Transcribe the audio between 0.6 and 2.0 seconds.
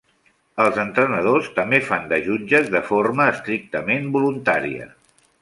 Els entrenadors també